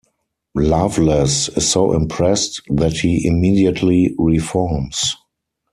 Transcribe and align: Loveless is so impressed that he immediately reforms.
Loveless 0.55 1.47
is 1.49 1.69
so 1.69 1.93
impressed 1.93 2.63
that 2.71 2.91
he 2.93 3.23
immediately 3.23 4.15
reforms. 4.17 5.15